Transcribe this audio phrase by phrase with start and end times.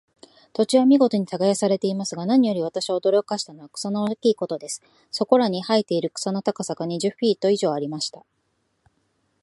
[0.53, 4.81] 土地は見事に耕されていますが、何より私を驚かしたのは、草の大きいことです。
[5.11, 8.25] そこらに生えている草の高さが、二十フィート以上ありました。